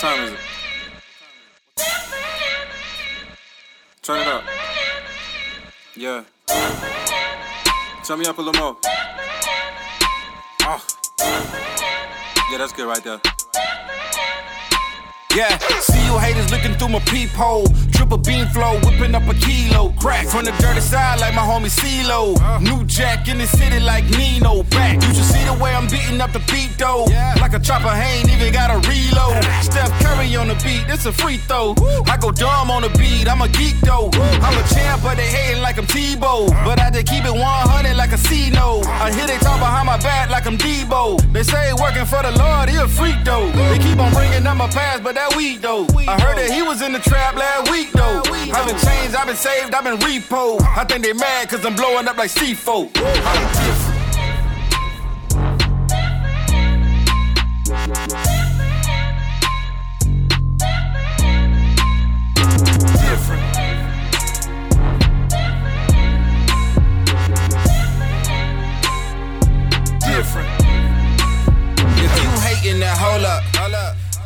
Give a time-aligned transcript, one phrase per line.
[0.00, 0.38] time is it?
[4.02, 4.44] Turn it up.
[5.94, 6.24] Yeah.
[8.06, 8.76] Turn me up a little more.
[10.62, 10.86] Oh.
[12.50, 13.20] Yeah, that's good right there.
[15.36, 17.66] Yeah, see you haters looking through my peephole.
[17.92, 19.92] Triple beam flow, whipping up a kilo.
[20.00, 22.36] Crack from the dirty side like my homie CeeLo.
[22.40, 22.58] Ah.
[22.60, 24.62] New Jack in the city like Nino.
[24.64, 25.29] Back, you should
[26.10, 27.04] see the way I'm beating up the beat though.
[27.40, 29.44] Like a chopper, ain't even got a reload.
[29.62, 31.74] Steph Curry on the beat, it's a free throw.
[32.06, 34.10] I go dumb on the beat, I'm a geek though.
[34.14, 36.50] I'm a champ, but they hating like I'm Tebow.
[36.64, 38.82] But I just keep it 100 like a C no.
[38.84, 41.20] I hear they talk behind my back like I'm Debo.
[41.32, 43.50] They say working for the Lord, he a freak though.
[43.50, 45.86] They keep on bringing up my past, but that weed though.
[46.08, 48.22] I heard that he was in the trap last week though.
[48.52, 50.60] I've been changed, I've been saved, I've been repo.
[50.60, 53.89] I think they mad cause I'm blowing up like C4.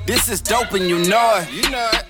[0.07, 1.51] This is dope and you know it.
[1.51, 2.05] You know it.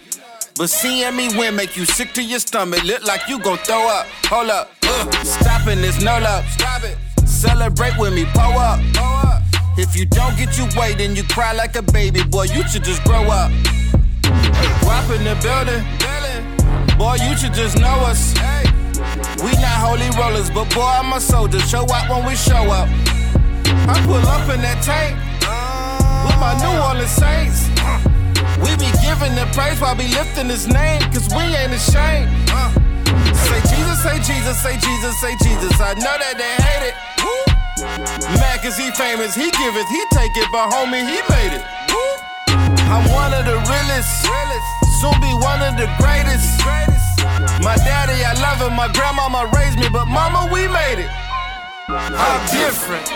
[0.57, 2.83] But seeing me win make you sick to your stomach.
[2.85, 4.07] Look like you gon' throw up.
[4.27, 4.71] Hold up.
[4.83, 6.45] Uh, stopping this no love.
[6.51, 6.99] Stop it.
[7.27, 8.25] Celebrate with me.
[8.35, 8.81] Pull up.
[8.95, 9.43] Pull up.
[9.79, 12.23] If you don't get your way, then you cry like a baby.
[12.25, 13.51] Boy, you should just grow up.
[14.83, 15.85] Wap in the building.
[16.99, 18.35] Boy, you should just know us.
[19.43, 21.61] We not holy rollers, but boy, I'm a soldier.
[21.61, 22.89] Show up when we show up.
[23.87, 25.34] I pull up in that tank
[26.25, 27.69] with my New Orleans Saints.
[28.65, 32.31] We be giving the praise while we lifting his name, cause we ain't ashamed.
[33.47, 35.75] Say Jesus, say Jesus, say Jesus, say Jesus.
[35.81, 36.97] I know that they hate it.
[38.41, 41.65] Mad is he famous, he give it, he take it, but homie, he made it.
[42.89, 44.09] I'm one of the realest,
[45.01, 46.61] soon be one of the greatest.
[47.63, 51.11] My daddy, I love him, my grandmama raised me, but mama, we made it.
[51.89, 53.07] I'm different.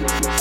[0.00, 0.33] Different.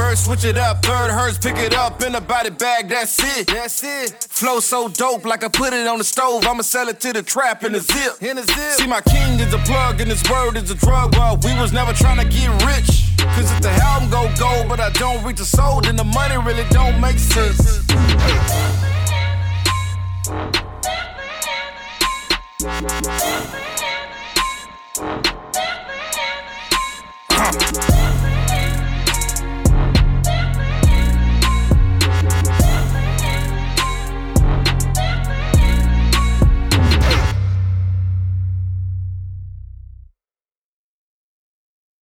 [0.00, 0.82] Verse, switch it up.
[0.82, 2.88] Third hurts, pick it up in a body bag.
[2.88, 3.46] That's it.
[3.46, 4.24] That's it.
[4.24, 6.46] Flow so dope, like I put it on the stove.
[6.46, 8.22] I'ma sell it to the trap in a zip.
[8.22, 8.72] In a zip.
[8.78, 11.14] See, my king is a plug, and his word is a drug.
[11.14, 13.10] Well, we was never trying to get rich.
[13.36, 16.36] Cause if the album go gold, but I don't reach the soul, then the money
[16.38, 17.89] really don't make sense.